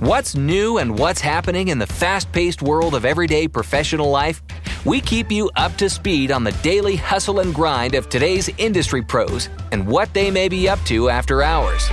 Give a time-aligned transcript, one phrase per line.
[0.00, 4.42] What's new and what's happening in the fast paced world of everyday professional life?
[4.84, 9.02] We keep you up to speed on the daily hustle and grind of today's industry
[9.02, 11.86] pros and what they may be up to after hours.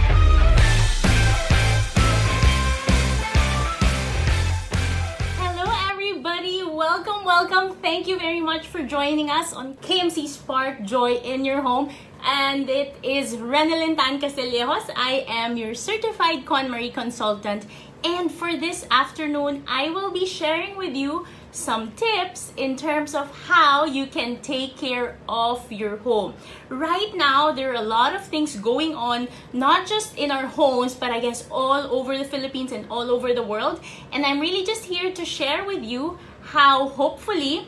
[5.38, 6.63] Hello, everybody.
[6.63, 7.75] Welcome, welcome.
[7.83, 11.91] Thank you very much for joining us on KMC Spark Joy in Your Home.
[12.23, 14.91] And it is Renelyn Tan Castillejos.
[14.95, 17.65] I am your certified KonMari consultant.
[18.04, 23.29] And for this afternoon, I will be sharing with you some tips in terms of
[23.46, 26.33] how you can take care of your home.
[26.69, 30.95] Right now, there are a lot of things going on, not just in our homes,
[30.95, 33.81] but I guess all over the Philippines and all over the world.
[34.11, 37.67] And I'm really just here to share with you how hopefully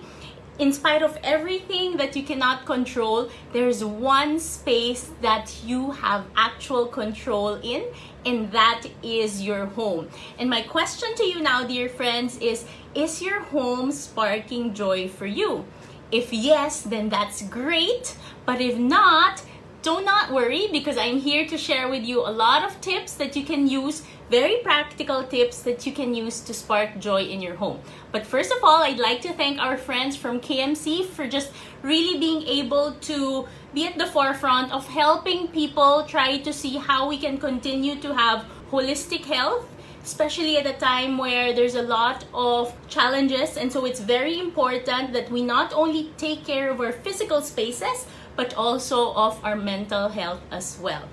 [0.60, 6.86] in spite of everything that you cannot control, there's one space that you have actual
[6.86, 7.84] control in,
[8.26, 10.10] and that is your home.
[10.38, 15.26] And my question to you now, dear friends, is Is your home sparking joy for
[15.26, 15.66] you?
[16.12, 18.16] If yes, then that's great.
[18.46, 19.42] But if not,
[19.82, 23.36] do not worry because I'm here to share with you a lot of tips that
[23.36, 24.04] you can use,
[24.34, 27.80] very practical tips that you can use to spark joy in your home.
[28.12, 31.52] But first of all, I'd like to thank our friends from KMC for just
[31.84, 33.46] really being able to
[33.76, 38.16] be at the forefront of helping people try to see how we can continue to
[38.16, 39.70] have holistic health
[40.04, 45.14] especially at a time where there's a lot of challenges and so it's very important
[45.14, 50.10] that we not only take care of our physical spaces but also of our mental
[50.10, 51.04] health as well.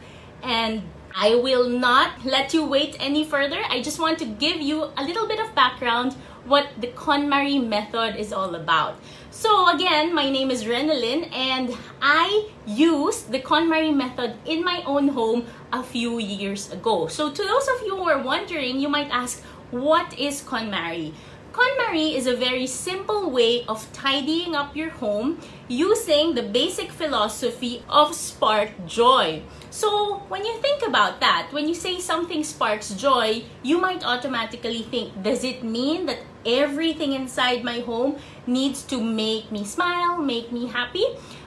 [0.43, 0.83] And
[1.14, 3.61] I will not let you wait any further.
[3.69, 8.17] I just want to give you a little bit of background what the KonMari method
[8.17, 8.97] is all about.
[9.30, 15.08] So again, my name is Renelyn and I used the KonMari method in my own
[15.08, 17.06] home a few years ago.
[17.08, 21.12] So to those of you who are wondering, you might ask, what is KonMari?
[21.52, 27.83] KonMari is a very simple way of tidying up your home using the basic philosophy
[27.89, 29.42] of spark joy.
[29.70, 34.83] So, when you think about that, when you say something sparks joy, you might automatically
[34.83, 40.51] think, does it mean that everything inside my home needs to make me smile, make
[40.51, 41.05] me happy?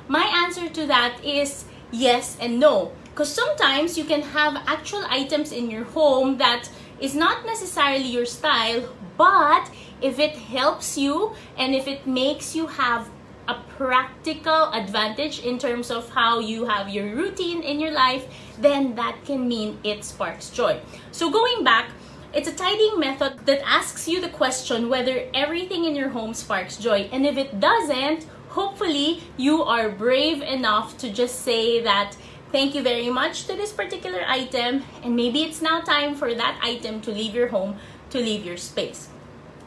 [0.07, 2.93] My answer to that is yes and no.
[3.05, 6.69] Because sometimes you can have actual items in your home that
[7.01, 9.69] is not necessarily your style, but
[10.01, 13.09] if it helps you and if it makes you have
[13.47, 18.25] a practical advantage in terms of how you have your routine in your life,
[18.59, 20.79] then that can mean it sparks joy.
[21.11, 21.91] So, going back,
[22.33, 26.77] it's a tidying method that asks you the question whether everything in your home sparks
[26.77, 27.09] joy.
[27.11, 32.15] And if it doesn't, hopefully you are brave enough to just say that
[32.51, 36.59] thank you very much to this particular item, and maybe it's now time for that
[36.61, 37.77] item to leave your home,
[38.11, 39.09] to leave your space.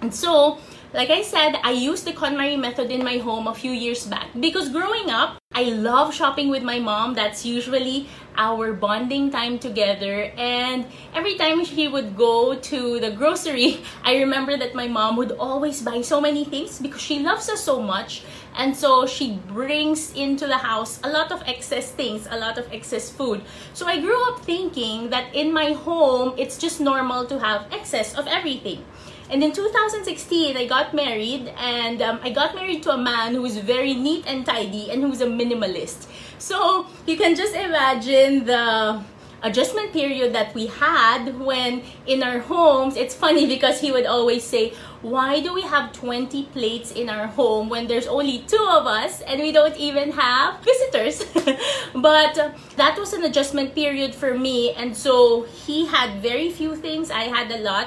[0.01, 0.59] And so,
[0.97, 4.29] like I said, I used the KonMari method in my home a few years back
[4.41, 7.13] because growing up, I love shopping with my mom.
[7.13, 8.09] That's usually
[8.39, 10.33] our bonding time together.
[10.39, 15.33] And every time she would go to the grocery, I remember that my mom would
[15.33, 18.23] always buy so many things because she loves us so much.
[18.57, 22.73] And so she brings into the house a lot of excess things, a lot of
[22.73, 23.43] excess food.
[23.75, 28.17] So I grew up thinking that in my home, it's just normal to have excess
[28.17, 28.83] of everything.
[29.29, 33.45] And in 2016, I got married, and um, I got married to a man who
[33.45, 36.07] is very neat and tidy and who's a minimalist.
[36.39, 39.03] So you can just imagine the
[39.43, 44.43] adjustment period that we had when in our homes it's funny because he would always
[44.43, 44.73] say
[45.03, 49.21] why do we have 20 plates in our home when there's only two of us
[49.21, 51.23] and we don't even have visitors
[51.95, 56.75] but uh, that was an adjustment period for me and so he had very few
[56.75, 57.87] things i had a lot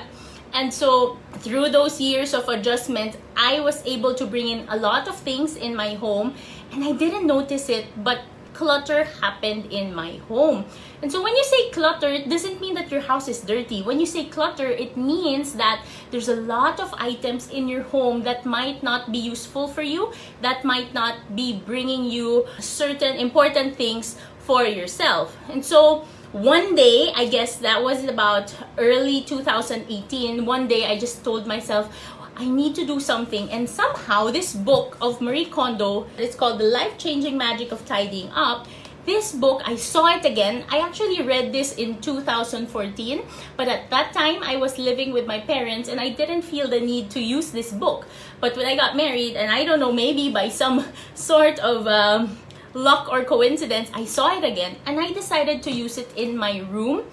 [0.54, 5.08] and so, through those years of adjustment, I was able to bring in a lot
[5.08, 6.36] of things in my home,
[6.72, 8.20] and I didn't notice it, but
[8.54, 10.66] clutter happened in my home.
[11.02, 13.82] And so, when you say clutter, it doesn't mean that your house is dirty.
[13.82, 18.24] When you say clutter, it means that there's a lot of items in your home
[18.24, 20.12] that might not be useful for you,
[20.42, 25.38] that might not be bringing you certain important things for yourself.
[25.48, 31.24] And so, one day, I guess that was about early 2018, one day I just
[31.24, 31.90] told myself,
[32.36, 33.50] I need to do something.
[33.52, 38.30] And somehow, this book of Marie Kondo, it's called The Life Changing Magic of Tidying
[38.32, 38.68] Up.
[39.08, 40.66] This book, I saw it again.
[40.70, 43.22] I actually read this in 2014,
[43.58, 46.80] but at that time I was living with my parents and I didn't feel the
[46.80, 48.06] need to use this book.
[48.40, 50.86] But when I got married, and I don't know, maybe by some
[51.16, 52.38] sort of um,
[52.74, 56.60] luck or coincidence, I saw it again and I decided to use it in my
[56.60, 57.04] room.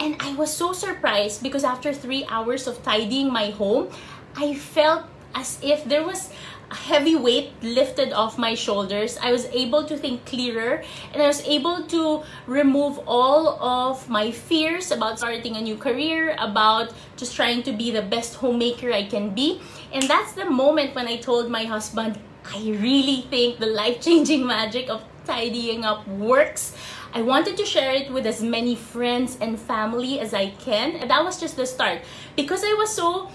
[0.00, 3.90] And I was so surprised because after three hours of tidying my home,
[4.36, 6.30] I felt as if there was
[6.70, 9.18] a heavy weight lifted off my shoulders.
[9.20, 10.82] I was able to think clearer
[11.12, 16.36] and I was able to remove all of my fears about starting a new career,
[16.38, 19.60] about just trying to be the best homemaker I can be.
[19.92, 22.20] And that's the moment when I told my husband,
[22.54, 26.74] I really think the life changing magic of tidying up works.
[27.12, 30.96] I wanted to share it with as many friends and family as I can.
[30.96, 32.00] And that was just the start.
[32.36, 33.30] Because I was so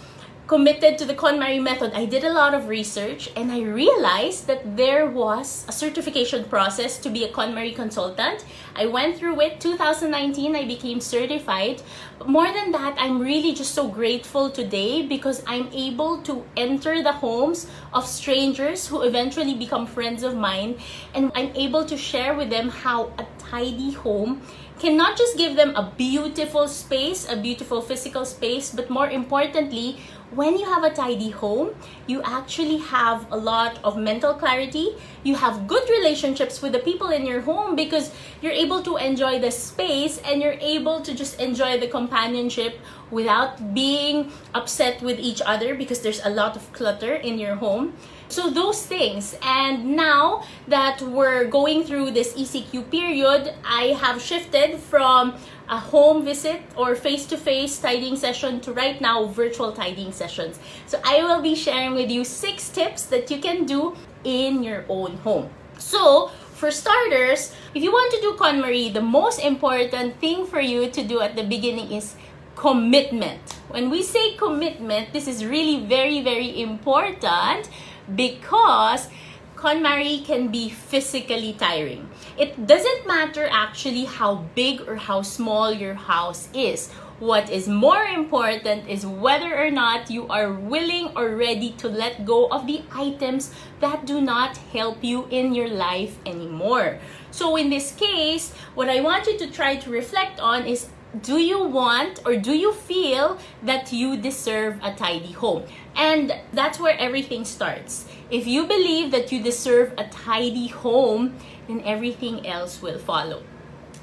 [0.46, 4.76] committed to the KonMari method, I did a lot of research and I realized that
[4.76, 8.44] there was a certification process to be a KonMari consultant.
[8.76, 11.82] I went through it 2019, I became certified.
[12.26, 17.14] More than that, I'm really just so grateful today because I'm able to enter the
[17.14, 20.78] homes of strangers who eventually become friends of mine
[21.14, 24.42] and I'm able to share with them how a tidy home
[24.80, 29.98] can not just give them a beautiful space, a beautiful physical space, but more importantly,
[30.36, 31.76] when you have a tidy home,
[32.08, 34.96] you actually have a lot of mental clarity.
[35.24, 39.40] You have good relationships with the people in your home because you're able to enjoy
[39.40, 42.80] the space and you're able to just enjoy the companionship
[43.12, 47.94] without being upset with each other because there's a lot of clutter in your home.
[48.28, 49.38] So those things.
[49.44, 55.36] And now that we're going through this ECQ period, I have shifted from
[55.70, 60.60] a home visit or face-to-face tidying session to right now virtual tidying sessions.
[60.88, 64.86] So I will be sharing with you six tips that you can do in your
[64.90, 65.50] own home.
[65.78, 70.90] So for starters, if you want to do KonMari, the most important thing for you
[70.92, 72.16] to do at the beginning is
[72.56, 73.42] commitment.
[73.70, 77.70] When we say commitment, this is really very, very important
[78.16, 79.10] because
[79.56, 82.08] KonMari can be physically tiring.
[82.36, 86.90] It doesn't matter actually how big or how small your house is.
[87.20, 92.26] What is more important is whether or not you are willing or ready to let
[92.26, 96.98] go of the items that do not help you in your life anymore.
[97.30, 100.90] So, in this case, what I want you to try to reflect on is
[101.22, 105.64] do you want or do you feel that you deserve a tidy home?
[105.96, 108.06] And that's where everything starts.
[108.32, 111.38] If you believe that you deserve a tidy home,
[111.68, 113.44] then everything else will follow.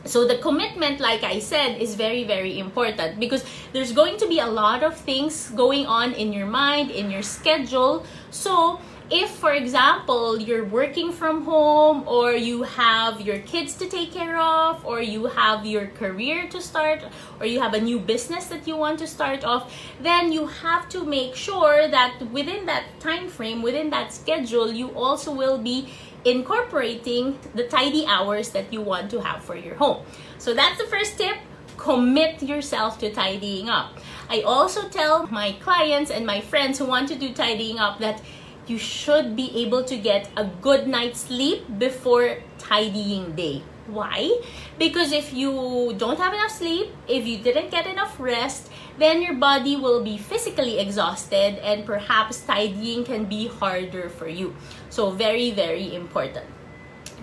[0.05, 4.39] So the commitment, like I said, is very, very important because there's going to be
[4.39, 8.07] a lot of things going on in your mind, in your schedule.
[8.31, 8.81] So
[9.11, 14.39] if for example you're working from home or you have your kids to take care
[14.39, 17.03] of or you have your career to start
[17.41, 20.89] or you have a new business that you want to start off then you have
[20.89, 25.89] to make sure that within that time frame within that schedule you also will be
[26.25, 30.05] incorporating the tidy hours that you want to have for your home.
[30.39, 31.37] So that's the first tip.
[31.77, 33.99] Commit yourself to tidying up.
[34.29, 38.21] I also tell my clients and my friends who want to do tidying up that
[38.67, 43.63] you should be able to get a good night's sleep before tidying day.
[43.93, 44.31] Why?
[44.79, 49.35] Because if you don't have enough sleep, if you didn't get enough rest, then your
[49.35, 54.55] body will be physically exhausted and perhaps tidying can be harder for you.
[54.91, 56.47] So, very, very important.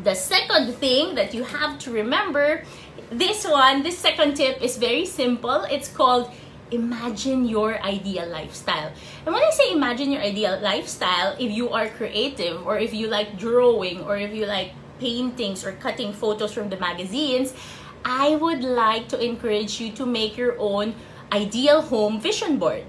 [0.04, 2.64] The second thing that you have to remember
[3.10, 5.64] this one, this second tip is very simple.
[5.72, 6.30] It's called
[6.72, 8.92] imagine your ideal lifestyle.
[9.26, 13.08] And when I say imagine your ideal lifestyle, if you are creative or if you
[13.08, 17.54] like drawing or if you like paintings or cutting photos from the magazines,
[18.06, 20.96] I would like to encourage you to make your own
[21.32, 22.86] ideal home vision board.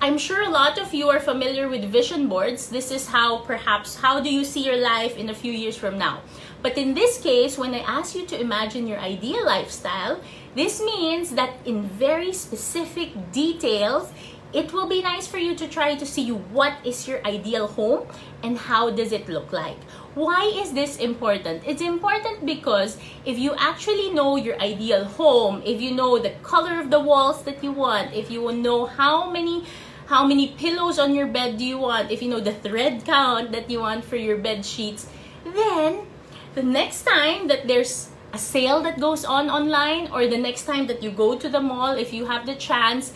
[0.00, 2.68] I'm sure a lot of you are familiar with vision boards.
[2.68, 5.96] This is how perhaps how do you see your life in a few years from
[5.96, 6.20] now.
[6.62, 10.20] But in this case, when I ask you to imagine your ideal lifestyle,
[10.54, 14.12] this means that in very specific details,
[14.54, 18.06] it will be nice for you to try to see what is your ideal home
[18.42, 19.82] and how does it look like.
[20.14, 21.64] Why is this important?
[21.66, 22.96] It's important because
[23.26, 27.42] if you actually know your ideal home, if you know the color of the walls
[27.42, 29.64] that you want, if you know how many
[30.06, 33.50] how many pillows on your bed do you want, if you know the thread count
[33.52, 35.08] that you want for your bed sheets,
[35.44, 36.06] then
[36.54, 40.86] the next time that there's a sale that goes on online or the next time
[40.88, 43.14] that you go to the mall if you have the chance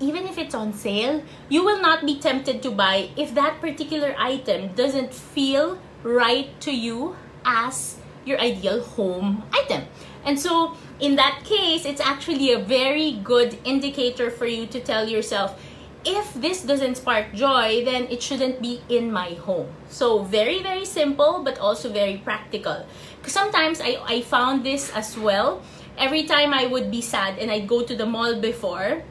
[0.00, 4.14] even if it's on sale you will not be tempted to buy if that particular
[4.18, 9.82] item doesn't feel right to you as your ideal home item
[10.24, 15.08] and so in that case it's actually a very good indicator for you to tell
[15.08, 15.60] yourself
[16.04, 19.68] if this doesn't spark joy, then it shouldn't be in my home.
[19.90, 22.86] So very, very simple, but also very practical.
[23.26, 25.60] Sometimes I, I found this as well.
[26.00, 29.02] every time I would be sad and I'd go to the mall before,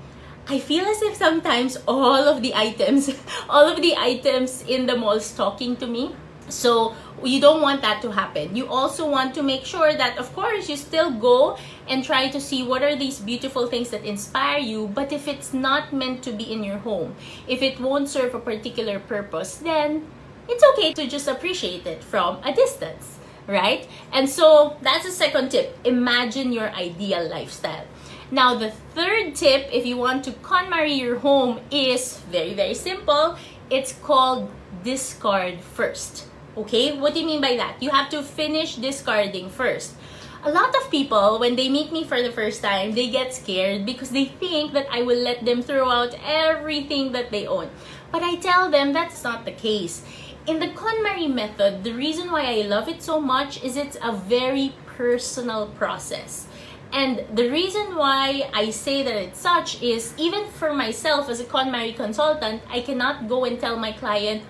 [0.49, 3.13] I feel as if sometimes all of the items,
[3.49, 6.15] all of the items in the mall is talking to me.
[6.49, 8.55] So you don't want that to happen.
[8.55, 11.55] You also want to make sure that, of course, you still go
[11.87, 14.87] and try to see what are these beautiful things that inspire you.
[14.87, 17.15] But if it's not meant to be in your home,
[17.47, 20.07] if it won't serve a particular purpose, then
[20.47, 23.87] it's okay to just appreciate it from a distance, right?
[24.11, 25.77] And so that's the second tip.
[25.85, 27.85] Imagine your ideal lifestyle.
[28.31, 33.37] Now, the third tip, if you want to KonMari your home, is very, very simple.
[33.71, 34.51] It's called
[34.83, 36.27] discard first.
[36.55, 37.81] Okay, what do you mean by that?
[37.81, 39.95] You have to finish discarding first.
[40.43, 43.83] A lot of people, when they meet me for the first time, they get scared
[43.83, 47.69] because they think that I will let them throw out everything that they own.
[48.11, 50.05] But I tell them that's not the case.
[50.45, 54.13] In the KonMari method, the reason why I love it so much is it's a
[54.13, 56.47] very personal process.
[56.91, 61.45] And the reason why I say that it's such is even for myself as a
[61.45, 64.43] KonMari consultant, I cannot go and tell my client,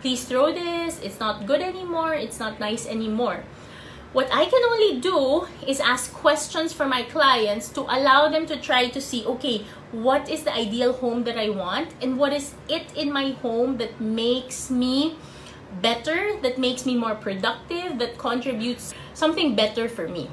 [0.00, 3.44] please throw this, it's not good anymore, it's not nice anymore.
[4.12, 8.56] What I can only do is ask questions for my clients to allow them to
[8.56, 12.54] try to see, okay, what is the ideal home that I want and what is
[12.68, 15.16] it in my home that makes me
[15.82, 20.30] better, that makes me more productive, that contributes something better for me.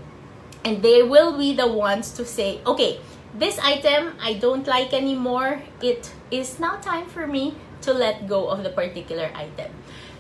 [0.64, 3.00] And they will be the ones to say, okay,
[3.36, 5.62] this item I don't like anymore.
[5.82, 9.72] It is now time for me to let go of the particular item.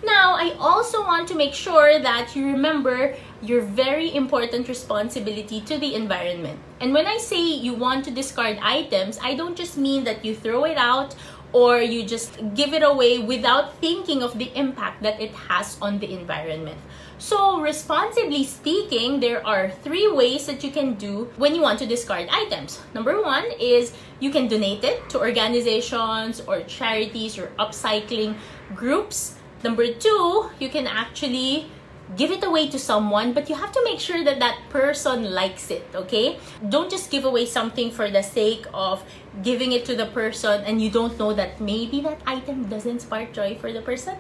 [0.03, 5.77] Now, I also want to make sure that you remember your very important responsibility to
[5.77, 6.59] the environment.
[6.81, 10.35] And when I say you want to discard items, I don't just mean that you
[10.35, 11.15] throw it out
[11.53, 15.99] or you just give it away without thinking of the impact that it has on
[15.99, 16.79] the environment.
[17.23, 21.85] So, responsibly speaking, there are three ways that you can do when you want to
[21.85, 22.81] discard items.
[22.93, 28.35] Number one is you can donate it to organizations or charities or upcycling
[28.75, 29.39] groups.
[29.63, 31.71] Number two, you can actually
[32.17, 35.71] give it away to someone, but you have to make sure that that person likes
[35.71, 36.37] it, okay?
[36.67, 39.01] Don't just give away something for the sake of
[39.41, 43.31] giving it to the person and you don't know that maybe that item doesn't spark
[43.31, 44.17] joy for the person.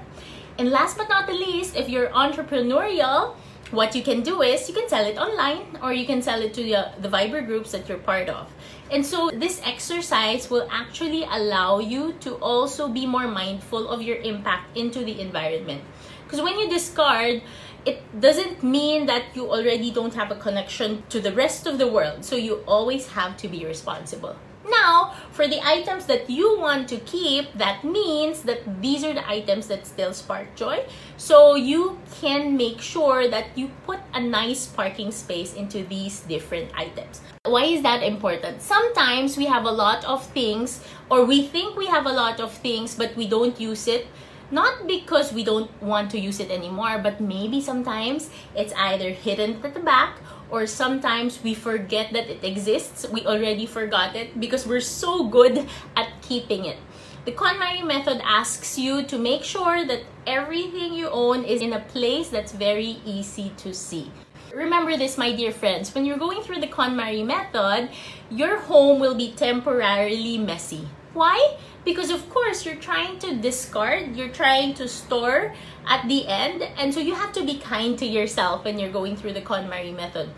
[0.57, 3.35] And last but not the least, if you're entrepreneurial,
[3.71, 6.53] what you can do is you can sell it online or you can sell it
[6.53, 8.47] to the, the Viber groups that you're part of.
[8.91, 14.17] And so this exercise will actually allow you to also be more mindful of your
[14.17, 15.81] impact into the environment.
[16.23, 17.41] Because when you discard,
[17.85, 21.87] it doesn't mean that you already don't have a connection to the rest of the
[21.87, 22.23] world.
[22.23, 24.35] So you always have to be responsible.
[24.69, 29.27] Now, for the items that you want to keep, that means that these are the
[29.27, 30.85] items that still spark joy.
[31.17, 36.71] So you can make sure that you put a nice parking space into these different
[36.75, 37.21] items.
[37.43, 38.61] Why is that important?
[38.61, 40.79] Sometimes we have a lot of things,
[41.09, 44.07] or we think we have a lot of things, but we don't use it
[44.51, 49.59] not because we don't want to use it anymore, but maybe sometimes it's either hidden
[49.63, 50.19] at the back
[50.53, 53.09] or sometimes we forget that it exists.
[53.09, 55.65] We already forgot it because we're so good
[55.97, 56.77] at keeping it.
[57.25, 61.79] The KonMari method asks you to make sure that everything you own is in a
[61.79, 64.11] place that's very easy to see.
[64.53, 67.89] Remember this, my dear friends, when you're going through the KonMari method,
[68.29, 70.87] your home will be temporarily messy.
[71.13, 71.57] Why?
[71.83, 75.53] Because of course you're trying to discard, you're trying to store
[75.85, 79.15] at the end, and so you have to be kind to yourself when you're going
[79.17, 80.29] through the KonMari method.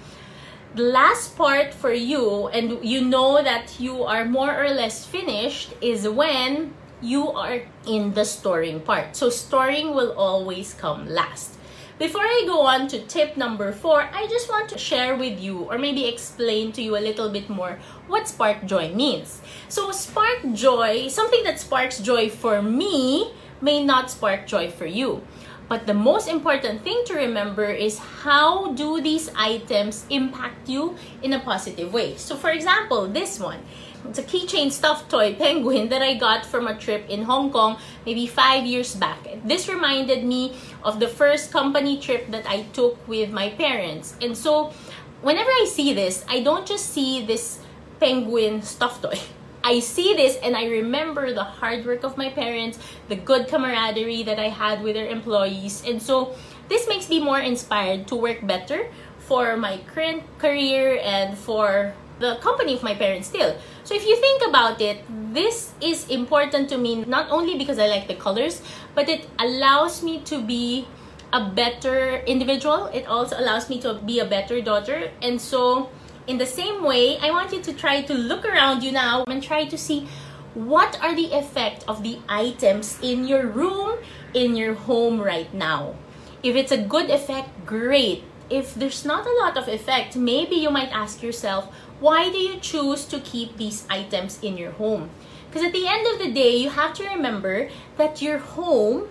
[0.73, 5.73] The last part for you, and you know that you are more or less finished,
[5.81, 9.15] is when you are in the storing part.
[9.15, 11.53] So storing will always come last.
[11.97, 15.59] Before I go on to tip number four, I just want to share with you
[15.71, 19.39] or maybe explain to you a little bit more what spark joy means.
[19.69, 25.23] So, spark joy, something that sparks joy for me, may not spark joy for you.
[25.69, 31.31] But the most important thing to remember is how do these items impact you in
[31.31, 32.17] a positive way.
[32.17, 33.63] So, for example, this one
[34.09, 37.77] it's a keychain stuffed toy penguin that I got from a trip in Hong Kong
[38.05, 39.19] maybe five years back.
[39.43, 44.15] This reminded me of the first company trip that I took with my parents.
[44.21, 44.71] And so,
[45.21, 47.59] whenever I see this, I don't just see this
[47.99, 49.19] penguin stuffed toy.
[49.63, 52.77] I see this and I remember the hard work of my parents,
[53.09, 55.81] the good camaraderie that I had with their employees.
[55.87, 56.35] And so
[56.69, 58.85] this makes me more inspired to work better
[59.25, 63.55] for my current career and for the company of my parents still.
[63.83, 65.03] So if you think about it,
[65.33, 68.61] this is important to me not only because I like the colors,
[68.93, 70.87] but it allows me to be
[71.33, 72.87] a better individual.
[72.93, 75.11] It also allows me to be a better daughter.
[75.21, 75.89] And so
[76.27, 79.43] In the same way, I want you to try to look around you now and
[79.43, 80.07] try to see
[80.55, 83.99] what are the effect of the items in your room,
[84.33, 85.93] in your home right now.
[86.41, 88.23] If it's a good effect, great.
[88.49, 92.59] If there's not a lot of effect, maybe you might ask yourself, why do you
[92.59, 95.09] choose to keep these items in your home?
[95.49, 99.07] Because at the end of the day, you have to remember that your home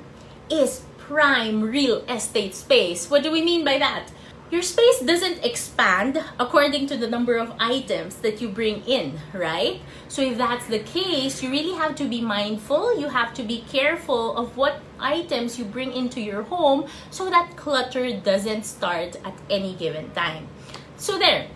[0.50, 3.11] is prime real estate space.
[3.11, 4.09] What do we mean by that?
[4.51, 9.81] Your space doesn't expand according to the number of items that you bring in, right?
[10.09, 13.01] So if that's the case, you really have to be mindful.
[13.01, 17.57] You have to be careful of what items you bring into your home so that
[17.57, 20.47] clutter doesn't start at any given time.
[20.99, 21.49] So there,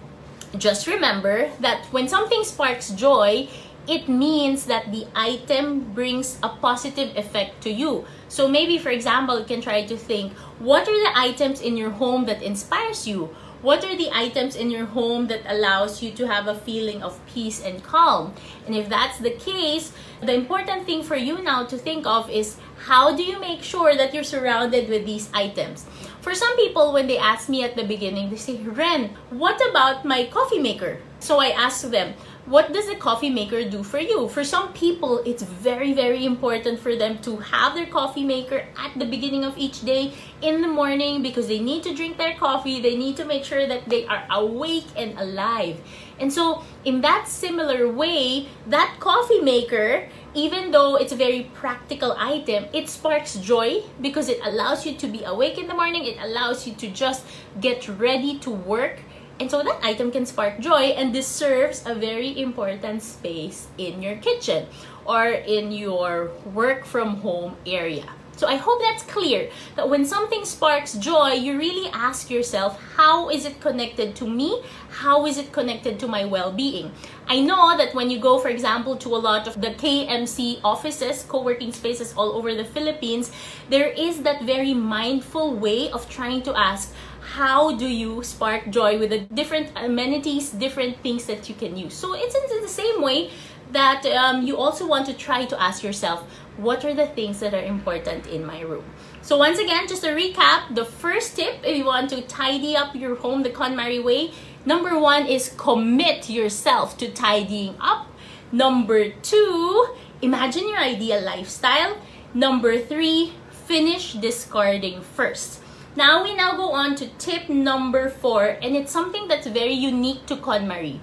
[0.57, 3.49] just remember that when something sparks joy,
[3.88, 8.04] it means that the item brings a positive effect to you.
[8.28, 11.90] So maybe, for example, you can try to think, what are the items in your
[11.90, 13.35] home that inspires you?
[13.62, 17.18] What are the items in your home that allows you to have a feeling of
[17.26, 18.35] peace and calm?
[18.66, 19.90] And if that's the case,
[20.21, 23.97] the important thing for you now to think of is how do you make sure
[23.97, 25.87] that you're surrounded with these items?
[26.21, 30.04] For some people, when they ask me at the beginning, they say, Ren, what about
[30.04, 31.00] my coffee maker?
[31.18, 32.14] So I ask them,
[32.48, 34.26] what does a coffee maker do for you?
[34.28, 38.98] For some people, it's very, very important for them to have their coffee maker at
[38.98, 42.80] the beginning of each day in the morning because they need to drink their coffee.
[42.80, 45.76] They need to make sure that they are awake and alive.
[46.18, 52.16] And so, in that similar way, that coffee maker, even though it's a very practical
[52.18, 56.06] item, it sparks joy because it allows you to be awake in the morning.
[56.06, 57.26] It allows you to just
[57.60, 59.00] get ready to work
[59.40, 64.02] and so that item can spark joy and this serves a very important space in
[64.02, 64.66] your kitchen
[65.04, 68.04] or in your work from home area.
[68.38, 73.30] So I hope that's clear that when something sparks joy, you really ask yourself, how
[73.30, 74.62] is it connected to me?
[74.90, 76.92] How is it connected to my well being?
[77.26, 81.25] I know that when you go, for example, to a lot of the KMC offices,
[81.26, 83.33] co working spaces all over the Philippines,
[83.70, 86.94] there is that very mindful way of trying to ask,
[87.34, 91.92] how do you spark joy with the different amenities, different things that you can use.
[91.92, 93.30] So it's in the same way
[93.72, 96.22] that um, you also want to try to ask yourself,
[96.56, 98.84] what are the things that are important in my room?
[99.20, 102.94] So once again, just a recap, the first tip if you want to tidy up
[102.94, 104.32] your home the KonMari way,
[104.64, 108.06] number one is commit yourself to tidying up.
[108.50, 109.86] Number two,
[110.22, 111.98] imagine your ideal lifestyle.
[112.32, 115.60] Number three, finish discarding first.
[115.98, 120.26] Now we now go on to tip number four, and it's something that's very unique
[120.26, 121.00] to KonMari.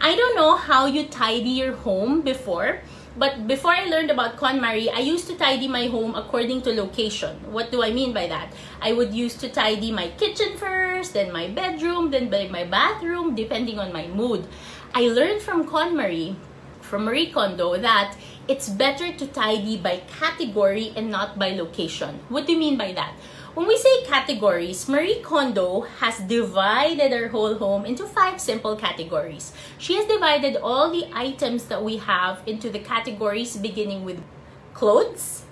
[0.00, 2.78] I don't know how you tidy your home before,
[3.16, 7.34] but before I learned about KonMari, I used to tidy my home according to location.
[7.50, 8.54] What do I mean by that?
[8.80, 13.80] I would use to tidy my kitchen first, then my bedroom, then my bathroom, depending
[13.80, 14.46] on my mood.
[14.94, 16.36] I learned from KonMari,
[16.80, 18.14] from Marie Kondo, that
[18.46, 22.20] it's better to tidy by category and not by location.
[22.28, 23.14] What do you mean by that?
[23.54, 29.52] When we say categories, Marie Kondo has divided her whole home into five simple categories.
[29.78, 34.22] She has divided all the items that we have into the categories beginning with
[34.74, 35.44] clothes,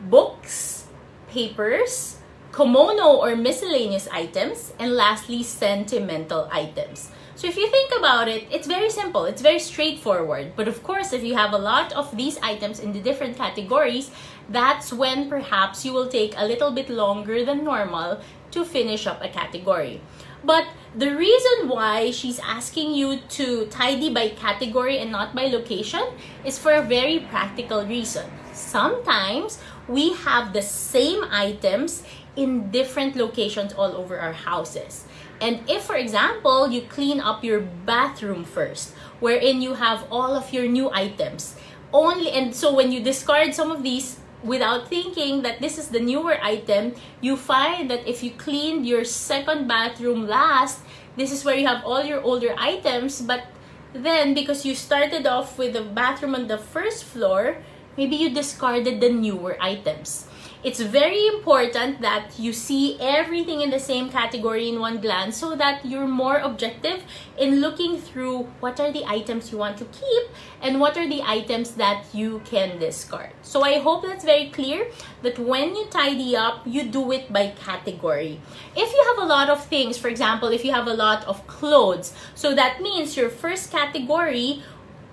[0.00, 0.86] books,
[1.28, 2.18] papers,
[2.52, 7.10] komono or miscellaneous items, and lastly, sentimental items.
[7.40, 10.52] So if you think about it, it's very simple, it's very straightforward.
[10.56, 14.10] But of course, if you have a lot of these items in the different categories,
[14.50, 19.22] that's when perhaps you will take a little bit longer than normal to finish up
[19.22, 20.00] a category.
[20.42, 26.02] But the reason why she's asking you to tidy by category and not by location
[26.44, 28.26] is for a very practical reason.
[28.52, 32.02] Sometimes we have the same items
[32.34, 35.04] in different locations all over our houses.
[35.40, 40.52] And if, for example, you clean up your bathroom first, wherein you have all of
[40.52, 41.56] your new items,
[41.92, 46.00] only and so when you discard some of these without thinking that this is the
[46.00, 50.80] newer item, you find that if you cleaned your second bathroom last,
[51.16, 53.44] this is where you have all your older items, but
[53.92, 57.58] then because you started off with the bathroom on the first floor,
[57.96, 60.29] maybe you discarded the newer items
[60.62, 65.56] it's very important that you see everything in the same category in one glance so
[65.56, 67.02] that you're more objective
[67.38, 70.28] in looking through what are the items you want to keep
[70.60, 73.30] and what are the items that you can discard.
[73.42, 74.88] So I hope that's very clear
[75.22, 78.38] that when you tidy up, you do it by category.
[78.76, 81.46] If you have a lot of things, for example, if you have a lot of
[81.46, 84.62] clothes, so that means your first category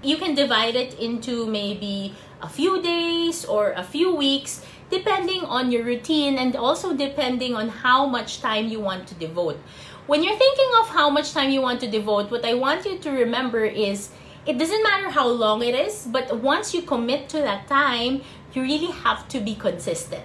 [0.03, 5.71] you can divide it into maybe a few days or a few weeks depending on
[5.71, 9.59] your routine and also depending on how much time you want to devote.
[10.07, 12.97] when you're thinking of how much time you want to devote, what I want you
[12.97, 14.09] to remember is
[14.45, 18.21] it doesn't matter how long it is, but once you commit to that time,
[18.53, 20.23] you really have to be consistent.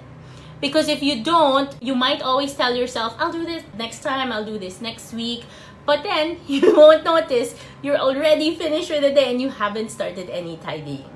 [0.60, 4.44] Because if you don't, you might always tell yourself, I'll do this next time, I'll
[4.44, 5.42] do this next week.
[5.84, 10.30] But then you won't notice you're already finished for the day and you haven't started
[10.30, 11.11] any tidying.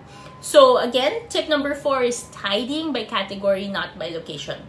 [0.47, 4.63] So, again, tip number four is tidying by category, not by location.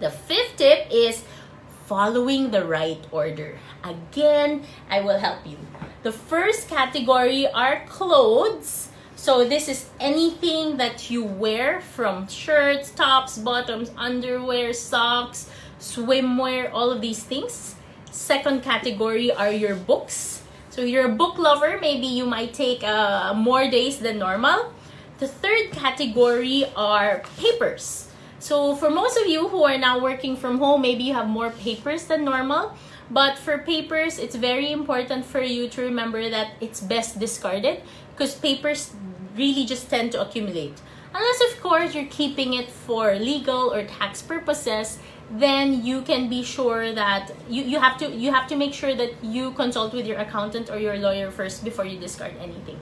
[0.00, 1.24] The fifth tip is
[1.86, 3.56] following the right order.
[3.82, 5.56] Again, I will help you.
[6.02, 8.88] The first category are clothes.
[9.16, 15.48] So this is anything that you wear from shirts, tops, bottoms, underwear, socks,
[15.80, 17.76] swimwear, all of these things.
[18.10, 20.42] Second category are your books.
[20.68, 24.74] So you're a book lover, maybe you might take uh, more days than normal.
[25.18, 28.08] The third category are papers.
[28.38, 31.50] So for most of you who are now working from home, maybe you have more
[31.50, 32.74] papers than normal.
[33.10, 38.36] But for papers, it's very important for you to remember that it's best discarded because
[38.36, 38.94] papers
[39.34, 40.74] really just tend to accumulate.
[41.12, 44.98] Unless, of course, you're keeping it for legal or tax purposes,
[45.30, 48.94] then you can be sure that you, you have to you have to make sure
[48.94, 52.78] that you consult with your accountant or your lawyer first before you discard anything.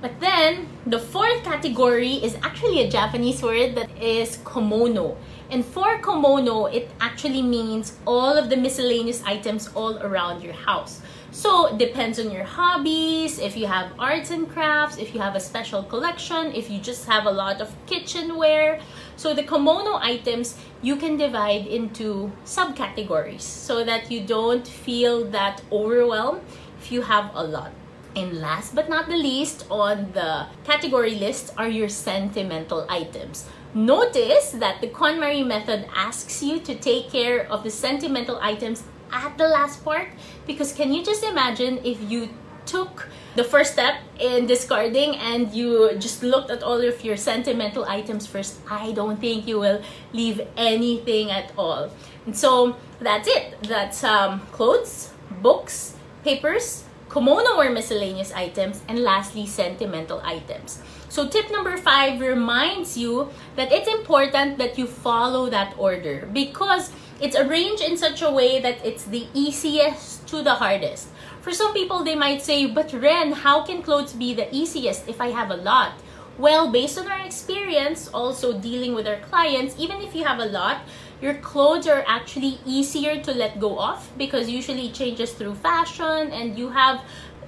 [0.00, 5.16] But then the fourth category is actually a Japanese word that is komono.
[5.50, 11.00] And for komono, it actually means all of the miscellaneous items all around your house.
[11.30, 15.34] So it depends on your hobbies, if you have arts and crafts, if you have
[15.34, 18.80] a special collection, if you just have a lot of kitchenware.
[19.16, 25.62] So the komono items you can divide into subcategories so that you don't feel that
[25.70, 26.42] overwhelmed
[26.78, 27.72] if you have a lot.
[28.16, 33.46] And last but not the least on the category list are your sentimental items.
[33.74, 39.36] Notice that the KonMari method asks you to take care of the sentimental items at
[39.36, 40.08] the last part
[40.46, 42.30] because can you just imagine if you
[42.64, 47.84] took the first step in discarding and you just looked at all of your sentimental
[47.84, 49.82] items first, I don't think you will
[50.14, 51.90] leave anything at all.
[52.24, 53.62] And so that's it.
[53.62, 56.85] That's um, clothes, books, papers,
[57.16, 60.82] Komono or miscellaneous items, and lastly, sentimental items.
[61.08, 66.92] So tip number five reminds you that it's important that you follow that order because
[67.18, 71.08] it's arranged in such a way that it's the easiest to the hardest.
[71.40, 75.18] For some people, they might say, but Ren, how can clothes be the easiest if
[75.18, 75.96] I have a lot?
[76.36, 80.52] Well, based on our experience, also dealing with our clients, even if you have a
[80.52, 80.82] lot,
[81.20, 86.30] your clothes are actually easier to let go of because usually it changes through fashion
[86.32, 87.00] and you have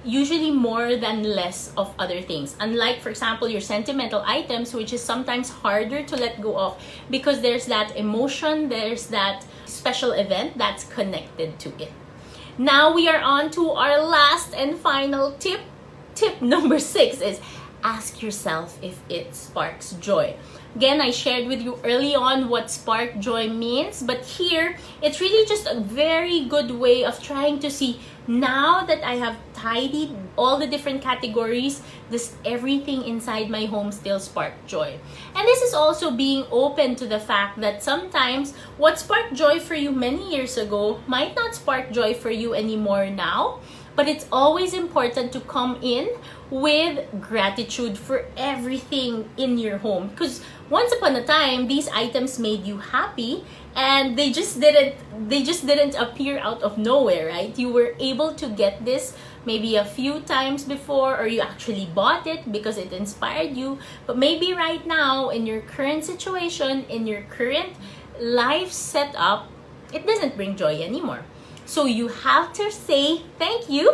[0.03, 2.55] usually more than less of other things.
[2.59, 7.41] Unlike, for example, your sentimental items, which is sometimes harder to let go of because
[7.41, 11.91] there's that emotion, there's that special event that's connected to it.
[12.57, 15.61] Now we are on to our last and final tip.
[16.15, 17.39] Tip number six is
[17.83, 20.35] ask yourself if it sparks joy.
[20.75, 25.45] Again, I shared with you early on what spark joy means, but here it's really
[25.47, 30.59] just a very good way of trying to see now that I have tidied all
[30.59, 34.99] the different categories, does everything inside my home still spark joy?
[35.33, 39.73] And this is also being open to the fact that sometimes what sparked joy for
[39.73, 43.61] you many years ago might not spark joy for you anymore now.
[43.95, 46.09] But it's always important to come in
[46.51, 52.63] with gratitude for everything in your home because once upon a time these items made
[52.63, 53.43] you happy
[53.75, 54.95] and they just didn't
[55.29, 57.57] they just didn't appear out of nowhere right?
[57.57, 62.27] You were able to get this maybe a few times before or you actually bought
[62.27, 63.79] it because it inspired you.
[64.05, 67.73] But maybe right now in your current situation in your current
[68.19, 69.49] life setup
[69.93, 71.21] it doesn't bring joy anymore.
[71.65, 73.93] So you have to say thank you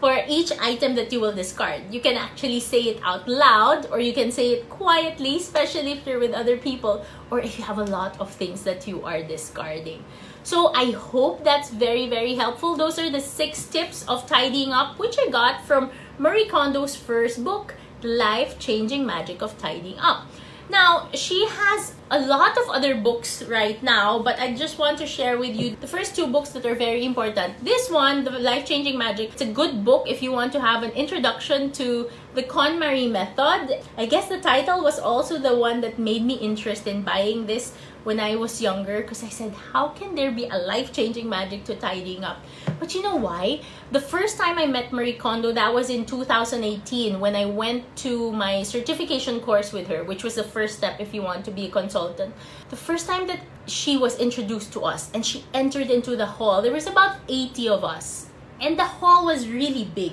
[0.00, 1.82] for each item that you will discard.
[1.90, 6.06] You can actually say it out loud or you can say it quietly, especially if
[6.06, 9.22] you're with other people or if you have a lot of things that you are
[9.22, 10.04] discarding.
[10.42, 12.76] So I hope that's very, very helpful.
[12.76, 17.42] Those are the six tips of tidying up, which I got from Marie Kondo's first
[17.42, 20.26] book, The Life Changing Magic of Tidying Up.
[20.68, 25.06] Now, she has a lot of other books right now, but I just want to
[25.06, 27.64] share with you the first two books that are very important.
[27.64, 30.82] This one, The Life Changing Magic, it's a good book if you want to have
[30.82, 33.80] an introduction to the KonMari method.
[33.96, 37.72] I guess the title was also the one that made me interested in buying this
[38.06, 41.64] when I was younger because I said, how can there be a life changing magic
[41.64, 42.38] to tidying up?
[42.78, 43.62] But you know why?
[43.90, 48.30] The first time I met Marie Kondo, that was in 2018 when I went to
[48.30, 51.66] my certification course with her, which was the first step if you want to be
[51.66, 52.32] a consultant.
[52.70, 56.62] The first time that she was introduced to us and she entered into the hall,
[56.62, 58.28] there was about 80 of us.
[58.60, 60.12] And the hall was really big.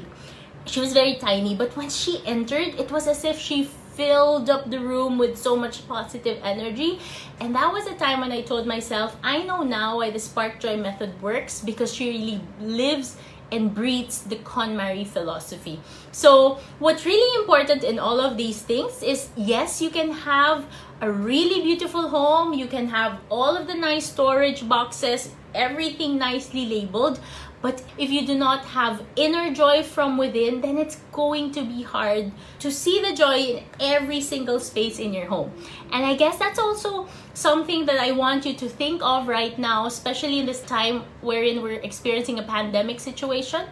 [0.66, 4.70] She was very tiny, but when she entered, it was as if she filled up
[4.70, 7.00] the room with so much positive energy.
[7.40, 10.60] And that was a time when I told myself, I know now why the Spark
[10.60, 13.18] Joy method works because she really lives
[13.52, 15.80] and breathes the KonMari philosophy.
[16.12, 20.66] So, what's really important in all of these things is yes, you can have
[21.02, 26.66] a really beautiful home, you can have all of the nice storage boxes, everything nicely
[26.66, 27.20] labeled,
[27.63, 31.82] but if you do not have inner joy from within, then it's going to be
[31.82, 35.49] hard to see the joy in every single space in your home.
[35.93, 39.86] And I guess that's also something that I want you to think of right now,
[39.86, 43.65] especially in this time wherein we're experiencing a pandemic situation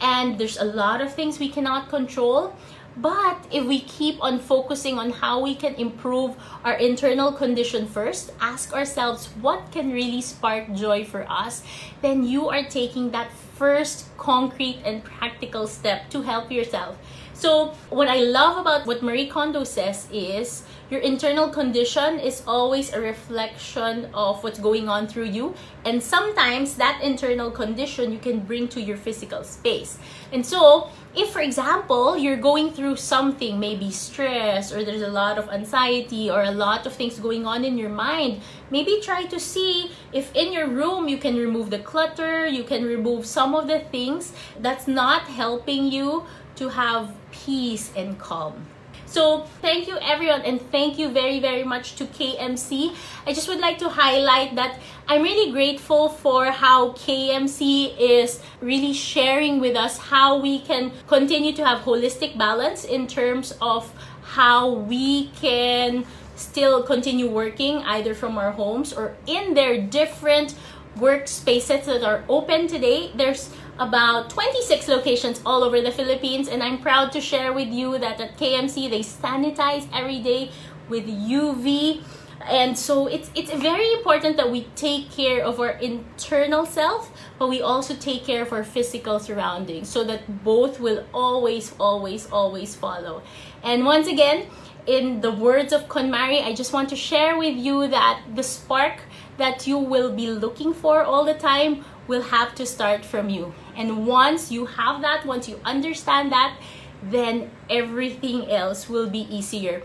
[0.00, 2.54] and there's a lot of things we cannot control.
[2.96, 8.32] But if we keep on focusing on how we can improve our internal condition first,
[8.40, 11.62] ask ourselves what can really spark joy for us,
[12.02, 16.98] then you are taking that first concrete and practical step to help yourself.
[17.42, 22.92] So, what I love about what Marie Kondo says is your internal condition is always
[22.92, 25.54] a reflection of what's going on through you.
[25.84, 29.98] And sometimes that internal condition you can bring to your physical space.
[30.32, 35.38] And so, if for example, you're going through something, maybe stress, or there's a lot
[35.38, 39.38] of anxiety, or a lot of things going on in your mind, maybe try to
[39.38, 43.68] see if in your room you can remove the clutter, you can remove some of
[43.68, 46.24] the things that's not helping you
[46.56, 48.71] to have peace and calm.
[49.12, 52.96] So, thank you everyone, and thank you very, very much to KMC.
[53.26, 58.94] I just would like to highlight that I'm really grateful for how KMC is really
[58.94, 64.70] sharing with us how we can continue to have holistic balance in terms of how
[64.70, 70.54] we can still continue working either from our homes or in their different
[70.96, 73.10] workspaces that are open today.
[73.14, 77.98] There's about 26 locations all over the Philippines, and I'm proud to share with you
[77.98, 80.50] that at KMC they sanitize every day
[80.88, 82.02] with UV.
[82.48, 87.48] And so it's it's very important that we take care of our internal self, but
[87.48, 92.74] we also take care of our physical surroundings so that both will always, always, always
[92.74, 93.22] follow.
[93.62, 94.48] And once again,
[94.86, 99.02] in the words of KonMari, I just want to share with you that the spark
[99.38, 103.54] that you will be looking for all the time will have to start from you.
[103.76, 106.56] And once you have that, once you understand that,
[107.02, 109.82] then everything else will be easier.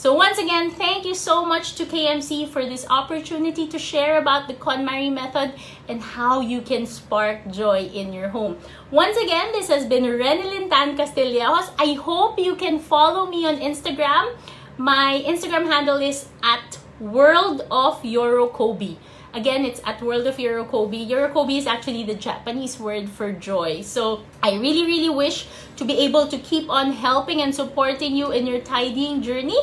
[0.00, 4.48] So once again, thank you so much to KMC for this opportunity to share about
[4.48, 5.52] the KonMari method
[5.88, 8.56] and how you can spark joy in your home.
[8.90, 11.70] Once again, this has been Renelyn Tan Castillejos.
[11.78, 14.36] I hope you can follow me on Instagram.
[14.78, 18.96] My Instagram handle is at World of Yorokobi.
[19.32, 21.08] Again, it's at World of Yorokobi.
[21.08, 23.82] Yorokobi is actually the Japanese word for joy.
[23.82, 28.32] So I really, really wish to be able to keep on helping and supporting you
[28.32, 29.58] in your tidying journey.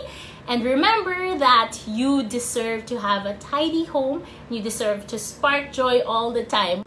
[0.47, 4.23] And remember that you deserve to have a tidy home.
[4.49, 6.83] You deserve to spark joy all the time.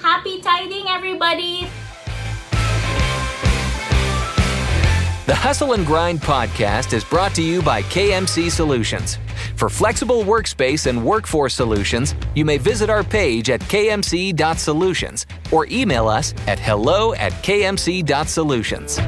[0.00, 1.68] Happy tidying, everybody!
[5.30, 9.16] The Hustle and Grind podcast is brought to you by KMC Solutions.
[9.54, 16.08] For flexible workspace and workforce solutions, you may visit our page at kmc.solutions or email
[16.08, 18.98] us at hello at kmc.solutions.